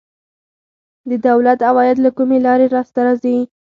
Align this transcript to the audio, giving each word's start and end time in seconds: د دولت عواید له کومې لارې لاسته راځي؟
د 1.09 1.11
دولت 1.27 1.59
عواید 1.69 1.97
له 2.05 2.09
کومې 2.17 2.37
لارې 2.45 2.65
لاسته 2.75 2.99
راځي؟ 3.07 3.37